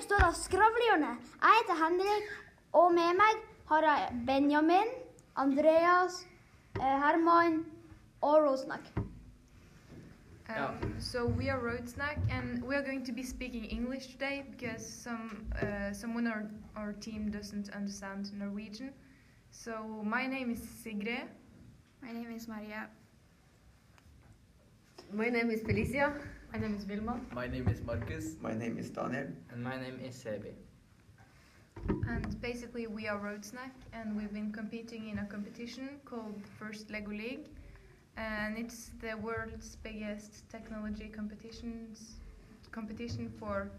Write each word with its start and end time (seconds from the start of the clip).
består 0.00 0.22
av 0.24 0.32
skravlehjørnet. 0.32 1.24
Jeg 1.42 1.56
heter 1.58 1.76
Henrik, 1.76 2.28
og 2.72 2.92
med 2.96 3.18
meg 3.18 3.40
har 3.68 3.84
jeg 3.84 4.20
Benjamin, 4.26 4.94
Andreas, 5.36 6.22
eh, 6.80 6.94
Herman 7.02 7.66
og 8.22 8.46
Rosnak. 8.46 8.86
Um, 10.48 10.94
so 10.98 11.26
we 11.26 11.50
are 11.50 11.60
Road 11.60 11.86
Snack, 11.86 12.16
and 12.30 12.62
we 12.64 12.74
are 12.74 12.82
going 12.82 13.04
to 13.04 13.12
be 13.12 13.22
speaking 13.22 13.64
English 13.64 14.06
today 14.06 14.42
because 14.50 14.82
some 15.04 15.46
uh, 15.62 15.92
someone 15.92 16.26
on 16.26 16.32
our, 16.32 16.82
our 16.82 16.92
team 16.92 17.30
doesn't 17.30 17.68
understand 17.76 18.32
Norwegian. 18.32 18.90
So 19.50 19.72
my 20.02 20.26
name 20.26 20.50
is 20.50 20.62
Sigrid. 20.82 21.28
My 22.02 22.12
name 22.12 22.32
is 22.34 22.48
Maria. 22.48 22.88
My 25.12 25.28
name 25.28 25.50
is 25.50 25.60
Felicia. 25.60 26.14
My 26.52 26.58
name 26.58 26.74
is 26.76 26.84
Vilma. 26.84 27.20
My 27.32 27.46
name 27.46 27.68
is 27.68 27.80
Marcus. 27.82 28.36
My 28.40 28.52
name 28.52 28.76
is 28.78 28.90
Daniel. 28.90 29.28
And 29.50 29.62
my 29.62 29.76
name 29.80 30.00
is 30.04 30.16
Sebi. 30.16 30.52
And 32.08 32.40
basically, 32.40 32.86
we 32.86 33.06
are 33.08 33.18
Road 33.18 33.44
Snack, 33.44 33.74
and 33.92 34.16
we've 34.16 34.32
been 34.32 34.52
competing 34.52 35.08
in 35.08 35.18
a 35.18 35.24
competition 35.24 36.00
called 36.04 36.42
First 36.58 36.90
Lego 36.90 37.12
League, 37.12 37.46
and 38.16 38.58
it's 38.58 38.90
the 39.00 39.16
world's 39.16 39.76
biggest 39.76 40.48
technology 40.50 41.08
competitions 41.08 42.16
competition 42.72 43.32
for 43.38 43.70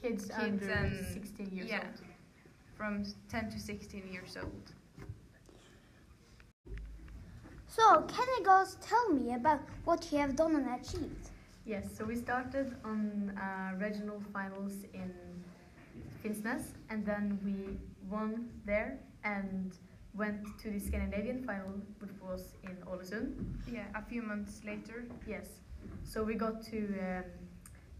Kids, 0.00 0.24
Kids 0.26 0.30
under 0.38 0.70
and- 0.70 1.06
16 1.06 1.50
years 1.52 1.68
yeah. 1.68 1.80
old. 1.84 2.00
from 2.76 3.04
10 3.28 3.50
to 3.50 3.58
16 3.60 4.10
years 4.10 4.36
old. 4.36 4.72
So, 7.66 8.02
can 8.02 8.26
you 8.38 8.44
guys 8.44 8.76
tell 8.80 9.10
me 9.10 9.34
about 9.34 9.60
what 9.84 10.10
you 10.10 10.18
have 10.18 10.34
done 10.36 10.56
and 10.56 10.66
achieved? 10.80 11.30
Yes, 11.64 11.84
so 11.96 12.04
we 12.04 12.16
started 12.16 12.74
on 12.84 13.38
uh, 13.38 13.76
regional 13.78 14.20
finals 14.32 14.72
in 14.94 15.12
Finnsnes, 16.22 16.72
and 16.88 17.04
then 17.04 17.38
we 17.44 17.78
won 18.08 18.48
there 18.64 18.98
and 19.24 19.76
went 20.14 20.40
to 20.62 20.70
the 20.70 20.78
Scandinavian 20.80 21.44
final, 21.44 21.74
which 22.00 22.10
was 22.20 22.54
in 22.64 22.76
Ålesund. 22.86 23.34
Yeah, 23.70 23.84
a 23.94 24.02
few 24.02 24.22
months 24.22 24.62
later. 24.64 25.04
Yes, 25.26 25.46
so 26.04 26.24
we 26.24 26.34
got 26.34 26.62
to 26.66 26.78
um, 27.00 27.24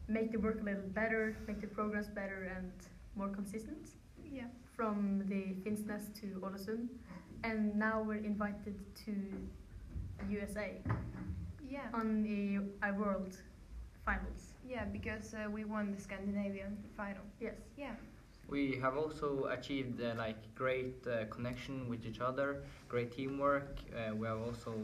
make 0.08 0.32
the 0.32 0.38
work 0.38 0.60
a 0.60 0.64
little 0.64 0.88
better, 0.88 1.36
make 1.46 1.60
the 1.60 1.68
programs 1.68 2.08
better 2.08 2.50
and 2.56 2.72
more 3.14 3.28
consistent 3.28 3.90
Yeah. 4.32 4.46
from 4.74 5.22
the 5.28 5.54
Finnsnes 5.62 6.12
to 6.20 6.26
Ålesund, 6.42 6.88
and 7.44 7.76
now 7.76 8.02
we're 8.02 8.24
invited 8.24 8.74
to 9.04 9.12
USA 10.28 10.78
Yeah. 11.70 11.86
on 11.94 12.22
the 12.22 12.58
uh, 12.84 12.92
World 12.94 13.36
Finals. 14.04 14.54
Yeah, 14.68 14.84
because 14.84 15.34
uh, 15.34 15.50
we 15.50 15.64
won 15.64 15.92
the 15.92 16.00
Scandinavian 16.00 16.76
final. 16.96 17.22
Yes. 17.40 17.54
Yeah. 17.76 17.92
We 18.48 18.78
have 18.82 18.96
also 18.96 19.46
achieved 19.46 20.00
uh, 20.02 20.14
like 20.16 20.54
great 20.54 21.06
uh, 21.06 21.26
connection 21.26 21.88
with 21.88 22.04
each 22.04 22.20
other, 22.20 22.62
great 22.88 23.12
teamwork. 23.12 23.78
Uh, 23.94 24.14
we 24.14 24.26
have 24.26 24.40
also 24.40 24.74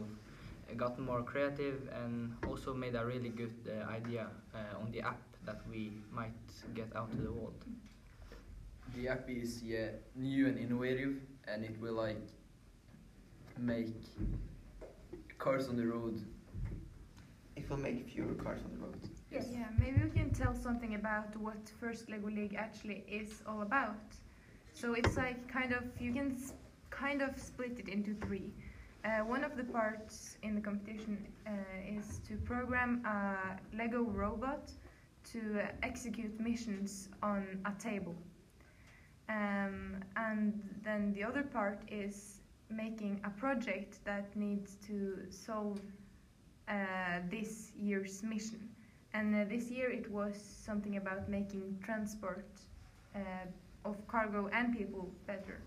gotten 0.75 1.05
more 1.05 1.23
creative 1.23 1.89
and 2.03 2.33
also 2.47 2.73
made 2.73 2.95
a 2.95 3.05
really 3.05 3.29
good 3.29 3.55
uh, 3.67 3.89
idea 3.89 4.27
uh, 4.53 4.81
on 4.81 4.91
the 4.91 5.01
app 5.01 5.21
that 5.45 5.61
we 5.69 5.91
might 6.11 6.31
get 6.73 6.93
out 6.95 7.09
to 7.11 7.17
the 7.17 7.31
world. 7.31 7.63
The 8.95 9.07
app 9.07 9.29
is 9.29 9.63
yeah, 9.63 9.89
new 10.15 10.47
and 10.47 10.57
innovative, 10.57 11.15
and 11.47 11.63
it 11.63 11.79
will 11.79 11.93
like 11.93 12.21
make 13.57 13.93
cars 15.39 15.67
on 15.69 15.77
the 15.77 15.85
road. 15.85 16.21
It 17.57 17.67
will 17.69 17.77
make 17.77 18.07
fewer 18.07 18.35
cars 18.35 18.61
on 18.63 18.71
the 18.71 18.85
road. 18.85 18.99
Yes. 19.31 19.47
Yeah, 19.51 19.65
maybe 19.79 19.99
we 20.03 20.11
can 20.11 20.29
tell 20.29 20.53
something 20.53 20.93
about 20.93 21.35
what 21.37 21.57
First 21.79 22.07
Lego 22.07 22.29
League 22.29 22.55
actually 22.55 23.03
is 23.09 23.41
all 23.47 23.63
about. 23.63 24.15
So 24.73 24.93
it's 24.93 25.17
like 25.17 25.51
kind 25.51 25.73
of 25.73 25.83
you 25.99 26.13
can 26.13 26.37
kind 26.91 27.23
of 27.23 27.39
split 27.39 27.79
it 27.79 27.89
into 27.89 28.13
three. 28.25 28.53
Uh, 29.03 29.23
one 29.25 29.43
of 29.43 29.57
the 29.57 29.63
parts 29.63 30.37
in 30.43 30.53
the 30.53 30.61
competition 30.61 31.17
uh, 31.47 31.51
is 31.97 32.19
to 32.27 32.35
program 32.37 33.03
a 33.05 33.57
Lego 33.75 34.03
robot 34.03 34.71
to 35.31 35.39
uh, 35.59 35.67
execute 35.81 36.39
missions 36.39 37.09
on 37.23 37.59
a 37.65 37.71
table. 37.81 38.15
Um, 39.29 40.03
and 40.15 40.61
then 40.83 41.11
the 41.13 41.23
other 41.23 41.43
part 41.43 41.79
is 41.89 42.41
making 42.69 43.19
a 43.23 43.29
project 43.31 44.05
that 44.05 44.35
needs 44.35 44.75
to 44.87 45.19
solve 45.29 45.81
this 47.29 47.71
year's 47.77 48.23
mission. 48.23 48.69
And 49.13 49.33
uh, 49.35 49.45
this 49.49 49.69
year 49.71 49.89
it 49.89 50.09
was 50.11 50.35
something 50.37 50.97
about 50.97 51.29
making 51.29 51.79
transport 51.83 52.45
uh, 53.15 53.19
of 53.85 53.95
cargo 54.07 54.49
and 54.53 54.77
people 54.77 55.09
better. 55.25 55.61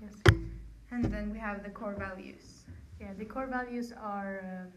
Yes. 0.00 0.14
And 0.90 1.04
then 1.04 1.32
we 1.32 1.38
have 1.38 1.62
the 1.62 1.70
core 1.70 1.94
values. 1.94 2.64
Yeah, 3.00 3.12
the 3.18 3.24
core 3.24 3.46
values 3.46 3.92
are 3.92 4.40
um, 4.66 4.72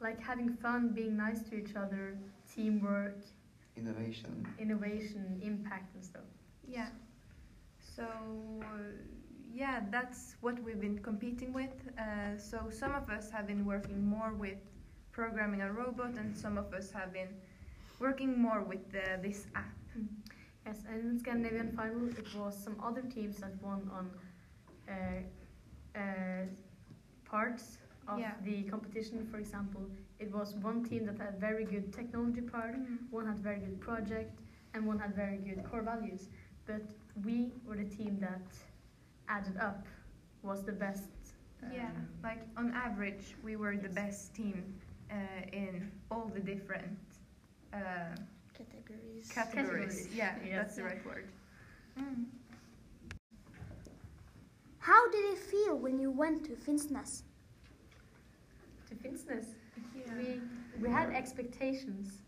like 0.00 0.20
having 0.20 0.50
fun, 0.54 0.88
being 0.88 1.16
nice 1.16 1.40
to 1.50 1.56
each 1.56 1.76
other, 1.76 2.16
teamwork, 2.52 3.18
Innovation. 3.76 4.46
innovation, 4.58 5.40
impact, 5.42 5.94
and 5.94 6.04
stuff. 6.04 6.22
Yeah. 6.68 6.88
So 7.96 8.04
uh, 8.62 8.66
yeah, 9.54 9.80
that's 9.90 10.36
what 10.40 10.62
we've 10.62 10.80
been 10.80 10.98
competing 10.98 11.52
with. 11.52 11.70
Uh, 11.98 12.36
so 12.38 12.70
some 12.70 12.94
of 12.94 13.08
us 13.10 13.30
have 13.30 13.46
been 13.46 13.64
working 13.64 14.04
more 14.04 14.32
with 14.34 14.58
programming 15.12 15.62
a 15.62 15.72
robot, 15.72 16.16
and 16.18 16.36
some 16.36 16.58
of 16.58 16.72
us 16.74 16.90
have 16.92 17.12
been 17.12 17.28
working 18.00 18.40
more 18.40 18.62
with 18.62 18.84
uh, 18.94 19.16
this 19.22 19.46
app. 19.54 19.72
Yes, 20.66 20.84
and 20.88 21.00
in 21.12 21.18
Scandinavian 21.20 21.72
final, 21.76 22.08
it 22.08 22.34
was 22.34 22.56
some 22.56 22.76
other 22.82 23.02
teams 23.02 23.38
that 23.38 23.52
won 23.62 23.90
on 23.92 24.10
uh, 24.88 25.98
uh, 25.98 26.46
parts 27.24 27.78
of 28.08 28.18
Yeah. 28.18 28.34
the 28.44 28.64
competition. 28.64 29.26
For 29.30 29.38
example, 29.38 29.82
it 30.18 30.32
was 30.32 30.54
one 30.56 30.84
team 30.84 31.06
that 31.06 31.18
had 31.18 31.38
very 31.40 31.64
good 31.64 31.92
technology 31.92 32.40
part, 32.42 32.76
one 33.10 33.26
had 33.26 33.38
very 33.38 33.60
good 33.60 33.80
project, 33.80 34.40
and 34.74 34.86
one 34.86 34.98
had 34.98 35.14
very 35.14 35.38
good 35.38 35.62
core 35.70 35.82
values. 35.82 36.28
But 36.66 36.82
we 37.24 37.52
were 37.66 37.76
the 37.76 37.84
team 37.84 38.18
that 38.20 38.46
added 39.28 39.56
up 39.60 39.86
was 40.42 40.62
the 40.64 40.72
best. 40.72 41.08
Yeah, 41.72 41.86
um, 41.86 42.08
like 42.22 42.42
on 42.56 42.72
average, 42.74 43.34
we 43.42 43.56
were 43.56 43.76
the 43.76 43.88
best 43.88 44.34
team 44.34 44.74
uh, 45.10 45.14
in 45.52 45.90
all 46.10 46.30
the 46.34 46.40
different 46.40 46.98
uh, 47.72 47.78
Categories. 48.52 49.30
categories. 49.32 49.32
Categories, 49.34 50.08
Yeah, 50.14 50.34
yes. 50.44 50.56
that's 50.56 50.76
the 50.76 50.84
right 50.84 51.04
word. 51.06 51.28
Mm. 51.98 52.24
How 54.78 55.10
did 55.10 55.24
it 55.32 55.38
feel 55.38 55.76
when 55.76 55.98
you 55.98 56.10
went 56.10 56.44
to 56.44 56.50
Finnsnes? 56.52 57.22
to 58.88 58.94
Finnsnes. 58.96 59.46
Yeah. 59.96 60.12
We 60.18 60.40
we 60.82 60.90
had 60.90 61.10
expectations. 61.14 62.23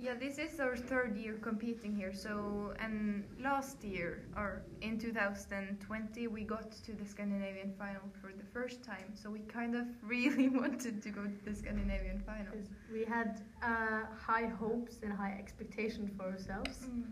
Yeah, 0.00 0.14
this 0.14 0.38
is 0.38 0.60
our 0.60 0.76
third 0.76 1.16
year 1.16 1.34
competing 1.42 1.94
here. 1.96 2.12
So, 2.12 2.72
and 2.78 3.24
last 3.42 3.82
year, 3.82 4.22
or 4.36 4.62
in 4.80 4.96
2020, 4.98 6.28
we 6.28 6.44
got 6.44 6.70
to 6.84 6.92
the 6.92 7.04
Scandinavian 7.04 7.74
final 7.76 8.02
for 8.20 8.30
the 8.32 8.44
first 8.44 8.84
time. 8.84 9.12
So 9.14 9.28
we 9.28 9.40
kind 9.40 9.74
of 9.74 9.86
really 10.02 10.48
wanted 10.48 11.02
to 11.02 11.10
go 11.10 11.22
to 11.24 11.44
the 11.44 11.54
Scandinavian 11.54 12.22
final. 12.24 12.54
We 12.92 13.04
had 13.04 13.42
uh, 13.62 14.04
high 14.16 14.46
hopes 14.46 15.00
and 15.02 15.12
high 15.12 15.36
expectations 15.38 16.10
for 16.16 16.26
ourselves, 16.26 16.78
Mm. 16.86 17.02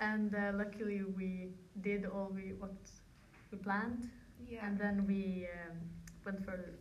and 0.00 0.34
uh, 0.34 0.52
luckily 0.54 1.02
we 1.04 1.50
did 1.82 2.06
all 2.06 2.30
we 2.34 2.54
what 2.58 2.74
we 3.50 3.58
planned, 3.58 4.08
Yeah. 4.48 4.66
and 4.66 4.78
then 4.78 5.04
we 5.06 5.46
um, 5.68 5.76
went 6.24 6.44
further. 6.44 6.72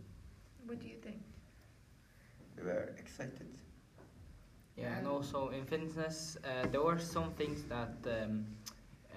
what 0.66 0.80
do 0.80 0.88
you 0.88 0.98
think? 1.04 1.22
We 2.58 2.64
were 2.64 2.96
excited. 2.98 3.48
Yeah, 4.78 4.98
and 4.98 5.08
also 5.08 5.50
in 5.50 5.66
Finnsnes, 5.66 6.38
uh, 6.38 6.68
there 6.72 6.82
were 6.82 6.98
some 7.00 7.32
things 7.34 7.64
that 7.66 7.96
um, 8.06 8.46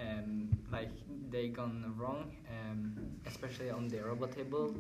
um, 0.01 0.49
like 0.73 0.91
they 1.31 1.49
gone 1.49 1.95
wrong, 1.97 2.33
um, 2.51 2.95
especially 3.27 3.71
on 3.71 3.89
the 3.89 3.99
robot 4.01 4.33
table. 4.33 4.75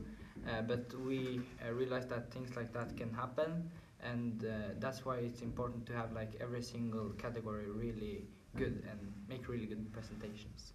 Uh, 0.49 0.63
but 0.63 0.93
we 1.07 1.41
uh, 1.65 1.73
realized 1.73 2.09
that 2.11 2.31
things 2.33 2.57
like 2.57 2.73
that 2.73 2.97
can 2.97 3.13
happen, 3.15 3.71
and 4.03 4.45
uh, 4.45 4.75
that's 4.79 5.05
why 5.05 5.17
it's 5.17 5.43
important 5.43 5.87
to 5.87 5.93
have 5.95 6.13
like 6.13 6.33
every 6.41 6.63
single 6.63 7.11
category 7.11 7.71
really 7.71 8.27
good 8.57 8.83
and 8.91 9.13
make 9.29 9.49
really 9.49 9.67
good 9.67 9.91
presentations. 9.93 10.73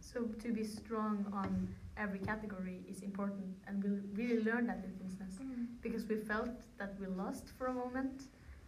So 0.00 0.22
to 0.42 0.52
be 0.52 0.64
strong 0.64 1.26
on 1.32 1.68
every 1.96 2.18
category 2.18 2.80
is 2.88 3.02
important, 3.02 3.54
and 3.66 3.84
we 3.84 3.90
really 4.24 4.42
learned 4.42 4.68
that 4.70 4.82
in 4.84 4.92
Finnsnes 4.98 5.66
because 5.82 6.06
we 6.06 6.16
felt 6.16 6.50
that 6.78 6.94
we 6.98 7.06
lost 7.06 7.50
for 7.56 7.66
a 7.66 7.72
moment 7.74 8.22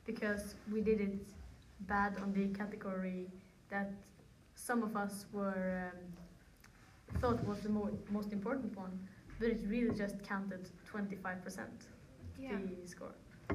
because 0.06 0.55
we 0.73 0.81
did 0.81 1.00
it 1.00 1.19
bad 1.87 2.17
on 2.23 2.32
the 2.32 2.49
category 2.49 3.26
that 3.70 3.91
some 4.55 4.82
of 4.82 4.97
us 4.97 5.26
were 5.32 5.91
um, 5.93 7.20
thought 7.20 7.43
was 7.47 7.61
the 7.61 7.69
mo- 7.69 7.97
most 8.11 8.32
important 8.32 8.76
one, 8.76 8.99
but 9.38 9.49
it 9.49 9.61
really 9.67 9.94
just 9.97 10.23
counted 10.23 10.69
25% 10.91 11.58
Yeah. 12.38 12.56
the 12.56 12.87
score. 12.88 13.14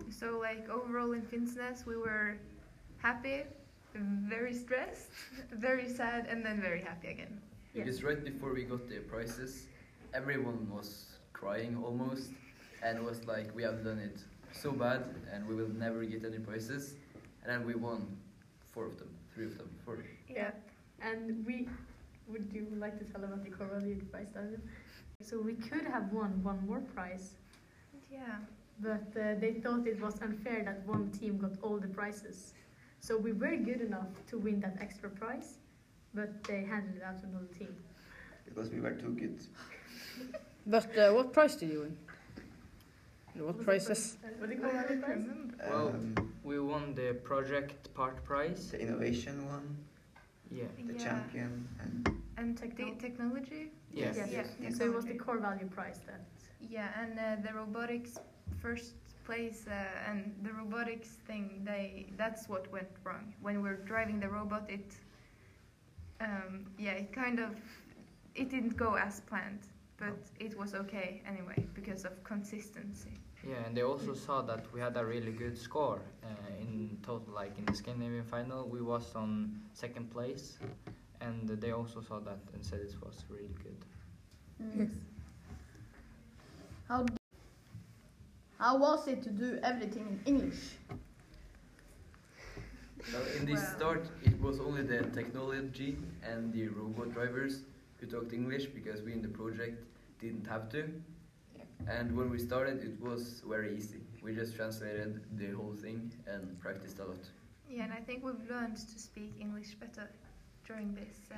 So 0.10 0.40
like 0.40 0.70
overall 0.70 1.14
in 1.14 1.22
Finnsnes, 1.22 1.86
we 1.86 1.96
were 1.98 2.38
happy 2.98 3.44
very 3.96 4.54
stressed, 4.54 5.12
very 5.52 5.88
sad, 5.88 6.28
and 6.30 6.46
then 6.46 6.60
very 6.62 6.82
happy 6.82 7.08
again. 7.10 7.40
Yeah. 7.74 7.84
Because 7.84 8.04
right 8.04 8.24
before 8.24 8.54
we 8.54 8.64
got 8.64 8.90
the 8.90 9.00
prizes, 9.00 9.68
everyone 10.14 10.70
was 10.70 11.06
crying 11.34 11.78
almost, 11.84 12.32
and 12.84 13.04
was 13.06 13.26
like, 13.26 13.56
"We 13.56 13.64
have 13.64 13.84
done 13.84 14.00
it 14.00 14.20
so 14.56 14.72
bad, 14.72 15.04
and 15.32 15.48
we 15.48 15.56
will 15.56 15.70
never 15.70 16.04
get 16.06 16.26
any 16.26 16.40
prizes." 16.40 16.96
And 17.44 17.52
then 17.52 17.66
we 17.66 17.76
won 17.76 18.18
four 18.72 18.86
of 18.86 18.98
them, 18.98 19.10
three 19.34 19.46
of 19.46 19.58
them, 19.58 19.70
four. 19.86 19.98
Yeah. 20.30 20.52
And 21.02 21.46
we 21.46 21.68
would 22.28 22.48
you 22.52 22.68
like 22.80 22.98
to 23.00 23.06
tell 23.06 23.24
about 23.24 23.44
the 23.44 23.52
core 23.52 23.68
value 23.68 24.02
prize, 24.12 24.28
Daniel? 24.34 24.60
So 25.22 25.40
we 25.40 25.54
could 25.54 25.86
have 25.86 26.12
won 26.12 26.32
one 26.44 26.66
more 26.68 26.82
prize, 26.96 27.36
Yeah. 28.12 28.38
but 28.80 29.08
uh, 29.16 29.36
they 29.40 29.54
thought 29.64 29.88
it 29.88 30.00
was 30.02 30.22
unfair 30.22 30.64
that 30.66 30.86
one 30.88 31.12
team 31.12 31.38
got 31.38 31.52
all 31.62 31.78
the 31.78 31.88
prizes. 31.88 32.54
So 33.00 33.16
we 33.18 33.32
were 33.32 33.56
good 33.58 33.82
enough 33.82 34.10
to 34.30 34.38
win 34.40 34.60
that 34.62 34.78
extra 34.82 35.10
prize, 35.10 35.60
but 36.14 36.44
they 36.46 36.64
handed 36.64 36.96
it 36.98 37.04
out 37.04 37.20
to 37.22 37.28
another 37.28 37.48
team. 37.60 37.76
Because 38.46 38.70
we 38.72 38.80
were 38.82 38.92
too 38.94 39.12
good. 39.12 39.40
But 40.66 40.98
uh, 40.98 41.12
what 41.14 41.32
prize 41.32 41.56
did 41.56 41.70
you 41.70 41.82
win? 41.82 41.98
What 43.36 43.56
Was 43.58 43.62
it 43.62 43.66
prizes? 43.66 44.18
What 44.40 44.50
do 44.50 44.56
you 44.56 44.62
call 44.62 44.72
that 44.72 45.02
prize? 45.02 45.26
Well, 45.70 45.88
Um, 45.90 46.32
We 46.44 46.60
won 46.60 46.94
the 46.96 47.14
project 47.24 47.94
part 47.96 48.24
prize. 48.24 48.72
the 48.72 48.80
innovation 48.80 49.46
one, 49.48 49.68
Yeah. 50.52 50.68
the 50.88 50.94
Yeah. 50.94 51.04
champion, 51.06 51.68
and 51.80 52.10
And 52.38 52.58
Techno- 52.58 52.94
the 52.94 53.00
technology. 53.00 53.72
Yes. 53.92 54.16
Yes. 54.18 54.56
Yeah. 54.60 54.70
So 54.70 54.84
it 54.86 54.94
was 54.94 55.06
the 55.06 55.16
core 55.16 55.38
value 55.40 55.68
prize 55.70 56.00
that. 56.06 56.22
Yeah, 56.60 56.90
and 57.02 57.18
uh, 57.18 57.24
the 57.48 57.54
robotics 57.54 58.20
first 58.62 58.94
place 59.26 59.66
uh, 59.68 60.10
and 60.10 60.36
the 60.44 60.52
robotics 60.54 61.10
thing. 61.28 61.64
They 61.64 62.06
that's 62.18 62.48
what 62.50 62.70
went 62.72 62.90
wrong 63.06 63.34
when 63.42 63.62
we're 63.64 63.82
driving 63.92 64.20
the 64.20 64.30
robot. 64.30 64.70
It 64.70 64.90
um, 66.20 66.66
yeah, 66.78 66.92
it 67.04 67.12
kind 67.14 67.40
of 67.40 67.52
it 68.36 68.50
didn't 68.50 68.76
go 68.78 68.96
as 68.96 69.22
planned, 69.22 69.64
but 69.98 70.18
it 70.40 70.58
was 70.58 70.74
okay 70.74 71.22
anyway 71.28 71.66
because 71.74 72.06
of 72.06 72.24
consistency. 72.24 73.12
Yeah, 73.48 73.66
and 73.66 73.78
they 73.78 73.84
also 73.84 74.14
saw 74.14 74.42
that 74.42 74.66
we 74.74 74.80
had 74.80 74.98
a 74.98 75.06
really 75.06 75.32
good 75.32 75.58
score 75.58 76.00
uh, 76.24 76.28
in 76.60 76.98
total. 77.06 77.34
Like 77.34 77.58
in 77.58 77.66
the 77.66 77.76
Scandinavian 77.76 78.24
final, 78.24 78.68
we 78.68 78.82
was 78.82 79.14
on 79.16 79.62
second 79.74 80.12
place, 80.12 80.58
and 81.22 81.48
they 81.48 81.72
also 81.72 82.02
saw 82.02 82.20
that 82.20 82.40
and 82.54 82.66
said 82.66 82.80
it 82.80 82.96
was 83.04 83.24
really 83.30 83.56
good. 83.64 83.78
Yes. 84.76 84.90
How 86.88 87.06
how 88.58 88.78
was 88.78 89.08
it 89.08 89.22
to 89.24 89.30
do 89.30 89.60
everything 89.64 90.08
in 90.26 90.34
English? 90.34 90.78
Now, 93.14 93.20
in 93.38 93.46
this 93.46 93.62
Well. 93.62 93.76
start, 93.78 94.10
it 94.24 94.42
was 94.42 94.60
only 94.60 94.82
the 94.82 95.04
technology 95.14 95.98
and 96.24 96.52
the 96.52 96.68
robot 96.70 97.14
drivers 97.14 97.62
who 98.06 98.20
talked 98.20 98.34
English 98.34 98.66
because 98.68 99.02
we 99.02 99.14
in 99.14 99.22
the 99.22 99.28
project 99.28 99.84
didn't 100.20 100.48
have 100.48 100.70
to. 100.70 100.90
And 101.88 102.16
when 102.16 102.30
we 102.30 102.40
started, 102.40 102.84
it 102.84 103.00
was 103.02 103.42
very 103.48 103.76
easy. 103.76 104.02
We 104.24 104.34
just 104.34 104.56
translated 104.56 105.22
the 105.38 105.52
whole 105.52 105.74
thing 105.74 106.12
and 106.28 106.60
practiced 106.60 107.00
a 107.00 107.06
lot. 107.06 107.24
Yeah, 107.70 107.84
and 107.84 107.94
I 107.94 107.98
think 107.98 108.24
we've 108.24 108.50
learned 108.50 108.78
to 108.78 109.00
speak 109.00 109.34
English 109.40 109.76
better 109.76 110.10
during 110.66 110.96
this 110.96 111.18
uh, 111.32 111.38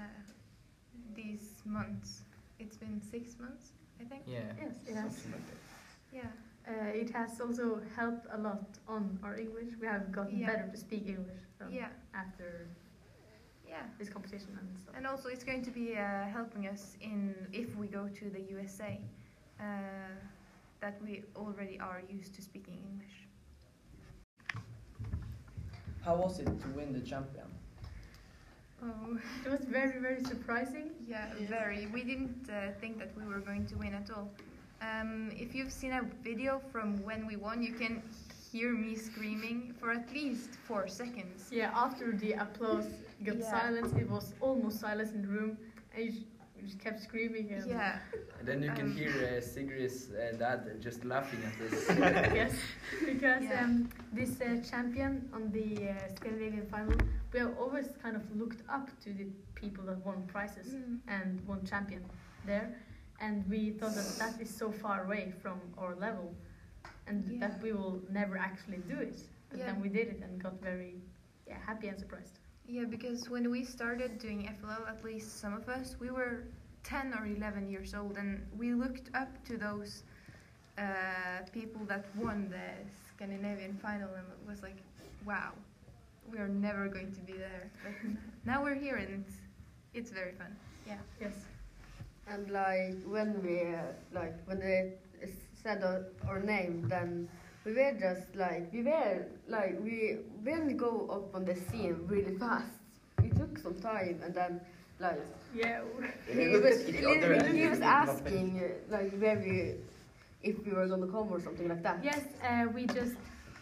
these 1.16 1.62
months. 1.66 2.22
It's 2.60 2.78
been 2.78 3.02
six 3.02 3.40
months, 3.40 3.72
I 4.00 4.06
think. 4.06 4.24
Yeah. 4.28 4.40
Yes, 4.62 4.76
it 4.88 4.96
has. 4.96 5.14
something 5.14 5.32
like 5.32 5.48
that. 5.50 6.18
Yeah. 6.20 6.32
Uh, 6.70 7.02
it 7.04 7.10
has 7.12 7.42
also 7.42 7.82
helped 7.96 8.28
a 8.32 8.38
lot 8.38 8.68
on 8.88 9.20
our 9.24 9.36
English. 9.38 9.72
We 9.82 9.88
have 9.88 10.12
gotten 10.12 10.40
Yeah. 10.40 10.48
better 10.52 10.68
to 10.72 10.78
speak 10.78 11.08
English 11.08 11.44
Yeah. 11.72 11.90
after 12.14 12.68
Yeah. 13.70 13.84
this 14.00 14.10
competition 14.10 14.58
and 14.60 14.68
stuff. 14.82 14.96
And 14.98 15.06
also, 15.06 15.30
it's 15.30 15.44
going 15.44 15.64
to 15.64 15.72
be 15.72 15.96
uh, 15.98 16.26
helping 16.32 16.68
us 16.68 16.96
in 17.02 17.36
if 17.54 17.76
we 17.76 17.88
go 17.88 18.08
to 18.08 18.30
the 18.30 18.42
USA, 18.52 19.00
uh, 19.60 19.64
that 20.82 21.00
we 21.04 21.24
already 21.36 21.80
are 21.80 22.02
used 22.10 22.34
to 22.36 22.42
speaking 22.42 22.78
English. 22.92 23.16
How 26.04 26.16
was 26.16 26.40
it 26.40 26.46
to 26.46 26.68
win 26.76 26.94
the 26.94 27.02
champion? 27.02 27.46
Oh, 28.84 29.18
It 29.46 29.52
was 29.52 29.62
very, 29.66 30.00
very 30.00 30.24
surprising. 30.24 30.92
yeah, 31.08 31.28
very. 31.50 31.88
We 31.88 32.04
didn't 32.04 32.50
uh, 32.50 32.72
think 32.80 33.00
that 33.00 33.12
we 33.18 33.26
were 33.26 33.40
going 33.40 33.66
to 33.68 33.76
win 33.76 33.94
at 33.94 34.10
all. 34.12 34.30
Um, 34.82 35.32
if 35.36 35.56
you've 35.56 35.72
seen 35.74 35.92
a 35.92 36.04
video 36.24 36.62
from 36.72 37.04
when 37.04 37.26
we 37.26 37.36
won, 37.36 37.64
you 37.64 37.74
can 37.74 38.04
hear 38.52 38.72
me 38.74 38.96
screaming 38.96 39.74
for 39.80 39.92
at 39.92 40.14
least 40.14 40.52
four 40.68 40.88
seconds. 40.88 41.50
Yeah, 41.52 41.72
after 41.74 42.12
the 42.12 42.34
applause 42.34 42.86
got 43.24 43.38
Yeah. 43.38 43.50
silence, 43.52 43.94
it 43.94 44.10
was 44.10 44.34
almost 44.42 44.80
silence 44.80 45.12
in 45.12 45.22
the 45.22 45.28
room, 45.28 45.58
and 45.94 46.06
you 46.06 46.12
just, 46.12 46.26
you 46.56 46.62
just 46.64 46.80
kept 46.80 47.00
screaming. 47.02 47.52
And 47.54 47.66
Yeah, 47.68 48.00
And 48.40 48.48
then 48.48 48.62
you 48.64 48.72
can 48.72 48.86
Um. 48.92 48.96
hear 48.98 49.12
uh, 49.38 49.42
Sigrid's 49.42 50.12
uh, 50.12 50.36
dad 50.38 50.82
just 50.82 51.04
laughing 51.06 51.40
at 51.44 51.56
this. 51.58 51.74
yes, 52.42 52.54
because 53.06 53.44
Yeah. 53.44 53.64
um, 53.64 53.90
this 54.14 54.40
uh, 54.42 54.62
champion 54.72 55.30
on 55.34 55.52
the 55.52 55.90
uh, 55.90 55.94
Scandinavian 56.16 56.66
final, 56.68 56.96
we 57.34 57.40
have 57.40 57.58
always 57.58 57.90
kind 58.04 58.16
of 58.16 58.24
looked 58.36 58.62
up 58.70 58.90
to 59.04 59.14
the 59.14 59.28
people 59.56 59.84
that 59.86 60.00
won 60.06 60.24
prizes 60.28 60.68
Mm. 60.76 61.00
and 61.08 61.48
won 61.48 61.66
champion 61.66 62.04
there, 62.46 62.68
and 63.20 63.36
we 63.50 63.72
thought 63.72 63.96
that 63.96 64.10
that 64.20 64.40
is 64.42 64.50
so 64.50 64.72
far 64.72 65.04
away 65.06 65.34
from 65.42 65.60
our 65.78 65.96
level, 65.96 66.34
and 67.08 67.24
Yeah. 67.24 67.40
that 67.48 67.62
we 67.62 67.72
will 67.74 68.02
never 68.10 68.38
actually 68.38 68.82
do 68.94 68.98
it. 69.00 69.18
But 69.50 69.60
Yeah. 69.60 69.66
then 69.68 69.82
we 69.82 69.90
did 69.90 70.08
it 70.14 70.20
and 70.24 70.42
got 70.44 70.62
very 70.62 70.96
yeah, 71.48 71.58
happy 71.66 71.88
and 71.88 71.98
surprised. 72.00 72.40
Yeah, 72.68 72.84
because 72.84 73.30
when 73.30 73.50
we 73.50 73.64
started 73.64 74.20
doing 74.20 74.50
FLL, 74.62 74.90
at 74.90 75.04
least 75.04 75.40
some 75.40 75.54
of 75.54 75.70
us, 75.70 75.96
we 76.00 76.10
were 76.10 76.44
10 76.84 77.14
or 77.14 77.26
11 77.26 77.70
years 77.70 77.94
old, 77.94 78.18
and 78.18 78.46
we 78.58 78.74
looked 78.74 79.10
up 79.16 79.30
to 79.46 79.58
those 79.58 80.04
uh, 80.78 80.82
people 81.54 81.82
that 81.86 82.06
won 82.16 82.50
the 82.50 82.90
Scandinavian 83.16 83.78
final, 83.82 84.10
and 84.16 84.26
was 84.48 84.62
like, 84.62 84.78
wow, 85.26 85.54
we 86.30 86.40
are 86.40 86.50
never 86.50 86.90
going 86.90 87.14
to 87.14 87.22
be 87.22 87.34
there. 87.34 87.72
But 87.84 88.12
now 88.46 88.62
we're 88.62 88.76
here, 88.76 88.98
and 88.98 89.24
it's, 89.26 89.38
it's 89.94 90.12
very 90.12 90.34
fun. 90.34 90.54
Yeah. 90.86 90.98
Yes. 91.22 91.34
And 92.28 92.52
like 92.52 92.96
when 93.06 93.42
we 93.42 93.74
uh, 93.74 93.84
like 94.14 94.36
when 94.46 94.60
they 94.60 94.92
said 95.64 95.82
our, 95.84 96.04
our 96.28 96.42
name, 96.42 96.86
then 96.90 97.30
we 97.68 97.74
were 97.74 97.96
just 98.00 98.34
like 98.36 98.72
we 98.72 98.82
were 98.82 99.26
like 99.50 99.76
we 99.84 100.18
we 100.44 100.52
didn't 100.52 100.78
go 100.78 100.92
up 101.12 101.36
on 101.36 101.44
the 101.44 101.56
scene 101.68 101.98
really 102.08 102.36
fast. 102.38 102.72
We 103.22 103.30
took 103.30 103.58
some 103.58 103.76
time, 103.76 104.22
and 104.24 104.34
then 104.34 104.62
like 105.00 105.20
Yeah. 105.54 105.82
He 106.32 106.48
was 106.66 106.86
he, 106.86 106.94
he 107.62 107.68
was 107.68 107.82
asking 107.82 108.48
uh, 108.64 108.96
like 108.96 109.12
where 109.20 109.38
we 109.46 109.76
if 110.50 110.66
we 110.66 110.72
were 110.72 110.88
gonna 110.88 111.08
come 111.08 111.30
or 111.30 111.42
something 111.42 111.68
like 111.68 111.84
that. 111.84 111.98
Yes, 112.04 112.24
uh, 112.42 112.68
we 112.74 112.86
just 112.86 113.16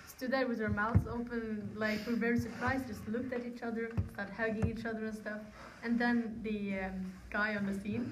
stood 0.07 0.31
there 0.31 0.47
with 0.47 0.61
our 0.61 0.69
mouths 0.69 1.07
open, 1.07 1.69
like 1.75 1.99
we're 2.05 2.15
very 2.15 2.39
surprised, 2.39 2.87
just 2.87 3.05
looked 3.07 3.33
at 3.33 3.45
each 3.45 3.63
other, 3.63 3.91
started 4.13 4.33
hugging 4.33 4.67
each 4.77 4.85
other 4.85 5.07
and 5.07 5.15
stuff. 5.15 5.41
And 5.83 5.99
then 5.99 6.39
the 6.43 6.59
um, 6.85 7.13
guy 7.31 7.55
on 7.55 7.65
the 7.65 7.77
scene, 7.81 8.11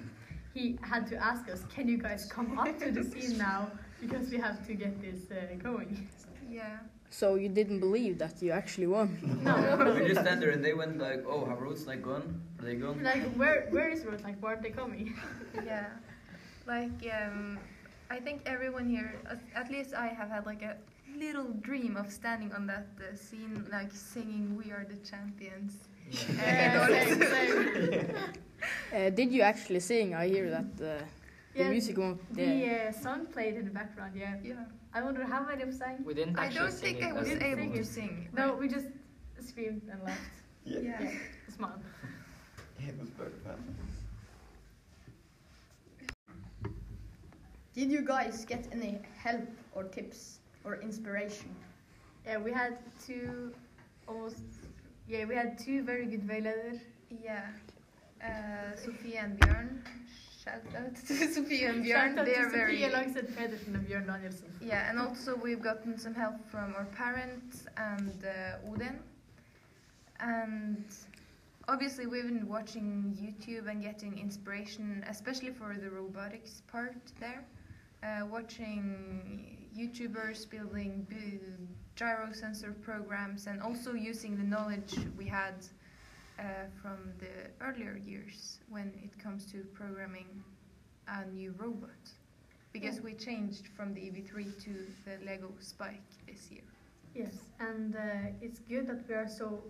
he 0.53 0.77
had 0.81 1.05
to 1.07 1.15
ask 1.17 1.49
us, 1.49 1.61
"Can 1.75 1.87
you 1.87 1.97
guys 1.97 2.25
come 2.25 2.57
up 2.57 2.79
to 2.79 2.91
the 2.91 3.03
scene 3.03 3.37
now? 3.37 3.71
Because 4.03 4.29
we 4.33 4.37
have 4.37 4.57
to 4.67 4.73
get 4.73 4.93
this 5.01 5.21
uh, 5.31 5.55
going." 5.67 6.07
Yeah. 6.49 6.79
So 7.09 7.35
you 7.35 7.49
didn't 7.49 7.79
believe 7.79 8.17
that 8.17 8.41
you 8.41 8.51
actually 8.51 8.87
won? 8.87 9.09
No, 9.47 9.53
we 9.95 10.07
just 10.07 10.21
stand 10.21 10.41
there 10.41 10.49
and 10.49 10.63
they 10.65 10.73
went 10.73 10.97
like, 10.97 11.23
oh, 11.27 11.45
have 11.45 11.61
roads 11.61 11.85
like 11.85 12.01
gone? 12.01 12.41
Are 12.59 12.65
they 12.65 12.75
gone? 12.75 13.03
like 13.03 13.23
where 13.41 13.67
where 13.75 13.89
is 13.89 14.03
Rose? 14.05 14.23
Like 14.23 14.37
where 14.41 14.51
aren't 14.53 14.63
they 14.63 14.71
coming? 14.81 15.13
yeah 15.71 15.87
like 16.65 16.97
um 17.19 17.59
i 18.09 18.19
think 18.25 18.41
everyone 18.45 18.87
here 18.87 19.09
at, 19.29 19.39
at 19.55 19.67
least 19.69 19.93
i 19.93 20.07
have 20.07 20.29
had 20.29 20.45
like 20.45 20.61
a 20.63 20.75
little 21.19 21.49
dream 21.61 21.97
of 21.97 22.07
standing 22.11 22.51
on 22.53 22.65
that 22.65 22.87
uh, 22.99 23.15
scene 23.15 23.65
like 23.71 23.91
singing 23.91 24.55
we 24.57 24.71
are 24.71 24.85
the 24.89 24.97
champions 25.11 25.71
Yeah, 26.09 26.87
Uh, 26.89 27.05
same, 27.05 27.21
same. 27.21 28.15
Uh, 28.95 29.09
did 29.09 29.29
you 29.35 29.41
actually 29.41 29.79
sing? 29.79 30.13
I 30.13 30.27
hear 30.27 30.47
that 30.57 30.71
uh, 30.81 31.03
the 31.55 31.63
music 31.65 31.97
won't. 31.97 32.19
The 32.35 32.43
Yeah. 32.43 32.89
uh, 32.89 32.91
song 32.91 33.25
played 33.27 33.55
in 33.55 33.65
the 33.65 33.71
background. 33.71 34.15
Yeah, 34.15 34.35
yeah 34.43 34.65
I 34.93 35.01
wonder 35.01 35.23
how 35.25 35.43
many 35.45 35.63
of 35.63 35.73
sang. 35.73 36.03
We 36.05 36.13
didn't 36.13 36.37
i 36.39 36.45
actually 36.45 36.59
don't 36.59 36.71
sing 36.71 36.95
think 36.95 37.05
it. 37.05 37.09
i 37.09 37.13
was 37.19 37.27
didn't 37.27 37.43
able 37.43 37.61
sing 37.61 37.73
to 37.73 37.79
it. 37.79 37.85
sing 37.87 38.29
No, 38.33 38.53
we 38.55 38.67
just 38.67 38.87
screamed 39.39 39.83
and 39.91 40.01
laughed. 40.03 40.35
Yeah. 40.65 40.79
yeah 40.83 41.11
Smiled. 41.55 41.81
Yeah, 42.79 42.89
it 42.89 42.99
was 42.99 43.09
very 43.09 43.31
fun. 43.45 43.59
Did 47.73 47.91
you 47.91 48.01
guys 48.05 48.45
get 48.45 48.67
any 48.71 48.99
help 49.17 49.47
or 49.73 49.83
tips 49.85 50.39
or 50.63 50.75
inspiration? 50.81 51.49
Yeah, 52.25 52.37
we 52.37 52.51
had 52.51 52.77
two 53.05 53.53
almost. 54.07 54.43
Yeah, 55.07 55.25
we 55.25 55.35
had 55.35 55.57
two 55.57 55.83
very 55.83 56.05
good 56.05 56.25
veileders. 56.27 56.79
yeah 57.23 57.45
uh, 58.23 58.75
Sofia 58.75 59.19
and 59.25 59.39
Björn 59.39 59.69
shout 60.43 60.61
out 60.75 60.95
to 61.07 61.13
Sofia 61.33 61.69
and 61.69 61.85
Björn 61.85 62.15
Shout 62.15 62.17
out 62.19 62.25
they 62.25 62.35
are 62.35 62.49
very 62.49 62.79
Langseth 62.79 63.35
Pedersen 63.35 63.75
and 63.75 63.87
Björn 63.87 64.05
Danielsson. 64.05 64.49
Yeah, 64.61 64.89
and 64.89 64.99
also 64.99 65.35
we've 65.35 65.61
gotten 65.61 65.97
some 65.97 66.13
help 66.13 66.35
from 66.49 66.73
our 66.75 66.85
parents 66.85 67.65
and 67.77 68.25
uh, 68.25 68.69
Odin. 68.69 68.99
And 70.19 70.85
obviously, 71.67 72.07
we've 72.07 72.23
been 72.23 72.47
watching 72.47 73.17
YouTube 73.21 73.69
and 73.69 73.81
getting 73.81 74.17
inspiration, 74.17 75.03
especially 75.09 75.51
for 75.51 75.75
the 75.75 75.89
robotics 75.89 76.61
part 76.67 76.95
there. 77.19 77.43
Uh, 78.03 78.25
watching 78.25 79.69
YouTubers 79.77 80.49
building 80.49 81.07
gyro 81.95 82.31
sensor 82.31 82.75
programs 82.81 83.47
and 83.47 83.61
also 83.61 83.93
using 83.93 84.37
the 84.37 84.43
knowledge 84.43 84.95
we 85.17 85.25
had 85.25 85.55
uh, 86.39 86.43
from 86.81 86.97
the 87.19 87.49
earlier 87.65 87.97
years 88.05 88.59
when 88.69 88.91
it 89.03 89.17
comes 89.21 89.45
to 89.51 89.59
programming 89.73 90.27
a 91.07 91.25
new 91.25 91.53
robot. 91.57 91.89
Because 92.71 93.01
we 93.01 93.13
changed 93.13 93.67
from 93.77 93.93
the 93.93 94.01
EV3 94.01 94.63
to 94.63 94.73
the 95.05 95.23
Lego 95.25 95.51
Spike 95.59 96.01
this 96.27 96.49
year. 96.51 96.63
Yes, 97.13 97.35
and 97.59 97.95
uh, 97.95 97.99
it's 98.41 98.59
good 98.59 98.87
that 98.87 99.07
we 99.07 99.13
are 99.13 99.27
so, 99.27 99.61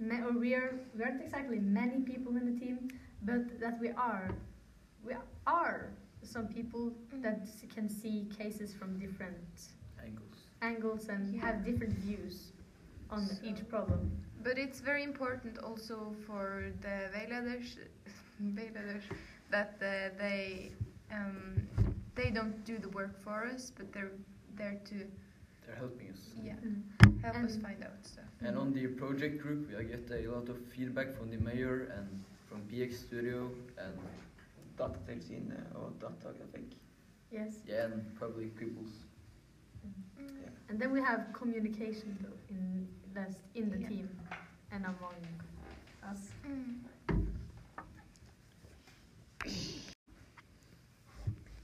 or 0.00 0.32
we 0.32 0.54
are 0.54 0.80
we 0.96 1.04
aren't 1.04 1.20
exactly 1.22 1.58
many 1.58 2.00
people 2.00 2.36
in 2.36 2.46
the 2.54 2.58
team, 2.58 2.88
but 3.22 3.60
that 3.60 3.78
we 3.78 3.90
are, 3.90 4.30
we 5.04 5.12
are 5.46 5.90
some 6.22 6.46
people 6.48 6.90
that 7.22 7.46
can 7.74 7.88
see 7.88 8.26
cases 8.38 8.72
from 8.74 8.98
different 8.98 9.36
Angles. 10.02 10.38
angles 10.62 11.08
and 11.08 11.34
Yeah. 11.34 11.42
have 11.46 11.64
different 11.64 11.92
views 11.98 12.52
on 13.10 13.26
So- 13.26 13.44
each 13.44 13.66
problem. 13.68 14.10
But 14.42 14.56
it's 14.58 14.80
very 14.80 15.02
important 15.02 15.58
also 15.58 16.14
for 16.26 16.70
the 16.80 17.10
Veileders, 17.12 17.76
Veileders 18.42 19.02
that 19.50 19.74
uh, 19.82 20.10
they 20.18 20.70
um, 21.10 21.66
they 22.14 22.30
don't 22.30 22.64
do 22.64 22.78
the 22.78 22.88
work 22.90 23.18
for 23.24 23.44
us, 23.46 23.72
but 23.76 23.92
they're 23.92 24.12
there 24.56 24.78
to 24.84 24.94
They're 25.66 25.76
helping 25.76 26.10
us. 26.10 26.34
yeah 26.44 26.54
Mm. 26.62 26.82
help 27.22 27.36
us 27.44 27.56
find 27.56 27.82
out 27.82 27.98
stuff. 28.06 28.24
And 28.40 28.56
on 28.56 28.72
the 28.72 28.86
project 28.86 29.42
group, 29.42 29.68
we 29.68 29.84
get 29.84 30.10
a 30.10 30.28
lot 30.30 30.48
of 30.48 30.56
feedback 30.76 31.12
from 31.16 31.30
the 31.30 31.38
mayor 31.38 31.88
and 31.96 32.08
from 32.48 32.60
PX 32.70 32.92
Studio 33.06 33.50
and 33.76 33.98
Datatilsynet 34.78 35.74
og 35.74 35.92
Datagrafikk. 36.00 36.72
Yes, 37.32 37.54
yeah, 37.66 37.84
and 37.84 38.02
probably 38.18 38.50
Cripples. 38.58 38.94
Mm. 39.84 40.50
and 40.68 40.78
then 40.80 40.92
we 40.92 41.00
have 41.00 41.20
communication 41.32 42.16
though 42.22 42.38
in 42.50 42.88
that's 43.18 43.38
in 43.54 43.70
the 43.70 43.78
Yeah. 43.78 43.88
team 43.88 44.08
and 44.72 44.84
among 44.84 45.18
us. 46.10 46.22
Mm. 46.46 46.88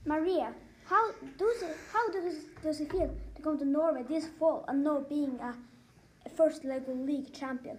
Maria, 0.06 0.54
how 0.84 1.12
does 1.38 1.62
it, 1.62 1.76
how 1.92 2.04
does 2.10 2.44
does 2.62 2.80
it 2.80 2.90
feel 2.90 3.10
to 3.36 3.42
come 3.42 3.56
to 3.58 3.64
Norway 3.64 4.02
this 4.02 4.26
fall 4.38 4.64
and 4.68 4.84
now 4.84 5.00
being 5.00 5.38
a 5.40 5.54
first 6.30 6.64
Lego 6.64 6.92
League 6.92 7.32
champion? 7.32 7.78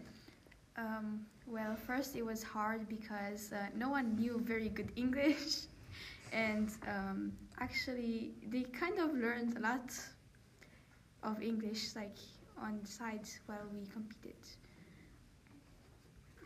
Um, 0.77 1.25
well, 1.45 1.75
first 1.75 2.15
it 2.15 2.25
was 2.25 2.41
hard 2.43 2.87
because 2.89 3.53
uh, 3.53 3.67
no 3.75 3.89
one 3.89 4.15
knew 4.15 4.39
very 4.39 4.69
good 4.69 4.91
English, 5.03 5.67
and 6.33 6.69
um, 6.87 7.31
actually 7.59 8.33
they 8.51 8.63
kind 8.63 8.97
of 8.99 9.13
learned 9.13 9.57
a 9.57 9.59
lot 9.59 9.89
of 11.23 11.41
English, 11.41 11.95
like 11.95 12.17
on 12.61 12.79
the 12.81 12.87
side 12.87 13.27
while 13.45 13.67
we 13.73 13.85
competed. 13.87 14.35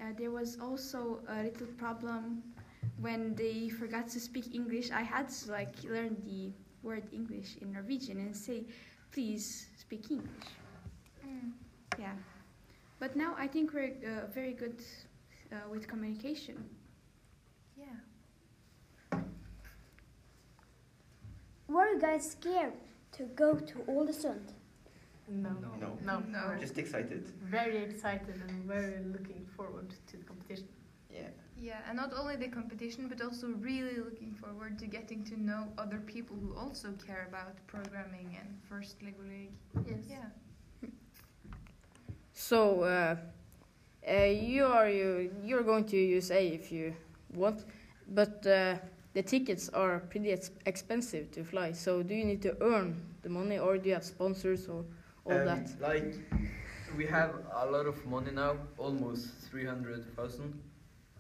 Uh, 0.02 0.14
there 0.18 0.32
was 0.32 0.58
also 0.62 1.20
a 1.28 1.44
little 1.44 1.68
problem 1.78 2.42
when 3.02 3.36
they 3.36 3.70
forgot 3.70 4.08
to 4.10 4.20
speak 4.20 4.56
English. 4.56 4.92
I 4.92 5.02
had 5.02 5.30
to 5.30 5.52
like 5.52 5.84
learn 5.84 6.16
the 6.26 6.52
word 6.84 7.04
English 7.12 7.58
in 7.62 7.74
Norwegian 7.74 8.18
and 8.20 8.36
say, 8.36 8.64
"Please 9.12 9.68
speak 9.78 10.10
English." 10.10 10.50
Mm. 11.26 11.52
Yeah. 12.00 12.16
But 13.00 13.16
now 13.16 13.36
I 13.38 13.48
think 13.48 13.74
we're 13.74 13.96
uh, 14.04 14.28
very 14.34 14.54
good 14.54 14.82
uh, 15.52 15.56
with 15.70 15.88
communication. 15.88 16.64
Yeah. 17.78 19.20
Were 21.68 21.88
you 21.88 22.00
guys 22.00 22.32
scared 22.32 22.74
to 23.14 23.24
go 23.36 23.56
to 23.56 23.76
Ålesund? 23.88 24.54
No, 25.30 25.50
No. 25.50 25.72
No. 25.80 25.98
no, 26.04 26.20
No. 26.28 26.58
Just 26.60 26.78
excited. 26.78 27.24
very 27.44 27.78
excited 27.78 28.36
and 28.48 28.64
very 28.66 29.04
looking 29.04 29.46
forward 29.56 29.90
to 30.08 30.18
the 30.18 30.24
competition. 30.24 30.68
Yeah. 31.12 31.30
Yeah, 31.62 31.82
and 31.88 31.98
not 31.98 32.14
only 32.14 32.36
the 32.38 32.48
competition, 32.48 33.08
but 33.10 33.22
also 33.22 33.48
really 33.60 33.98
looking 33.98 34.34
forward 34.34 34.80
to 34.80 34.88
getting 34.88 35.24
to 35.26 35.36
know 35.40 35.68
other 35.78 36.00
people 36.00 36.36
who 36.38 36.56
also 36.56 36.94
care 37.06 37.26
about 37.28 37.56
programming 37.68 38.38
and 38.40 38.48
first 38.70 39.02
Lego 39.04 39.24
League. 39.28 39.52
Yes. 39.88 40.06
Yeah. 40.10 40.90
So, 42.34 42.82
uh, 42.84 43.16
uh, 44.10 44.14
you 44.24 44.66
are 44.66 44.90
you 44.90 45.30
you're 45.44 45.64
going 45.64 45.84
to 45.86 45.98
USA 45.98 46.48
if 46.48 46.72
you 46.72 46.96
want, 47.36 47.66
but 48.08 48.46
uh, 48.48 48.78
the 49.14 49.22
tickets 49.22 49.70
are 49.70 50.00
pretty 50.00 50.32
ex- 50.32 50.52
expensive 50.66 51.30
to 51.32 51.44
fly. 51.44 51.74
So, 51.74 52.02
do 52.02 52.14
you 52.16 52.24
need 52.26 52.42
to 52.44 52.56
earn 52.62 52.96
the 53.24 53.30
money, 53.30 53.60
or 53.60 53.78
do 53.78 53.90
you 53.90 53.96
have 53.96 54.06
sponsors 54.06 54.68
or 54.70 54.86
all 55.30 55.40
Um, 55.40 55.46
that? 55.46 55.82
Like, 55.82 56.16
we 56.98 57.06
have 57.06 57.32
a 57.54 57.66
lot 57.66 57.86
of 57.86 58.06
money 58.06 58.32
now, 58.32 58.58
almost 58.78 59.28
300,000 59.52 60.54